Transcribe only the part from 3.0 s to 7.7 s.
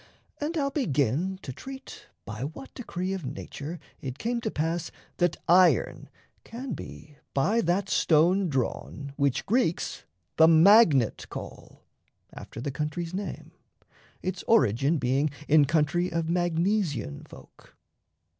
Of nature it came to pass that iron can be By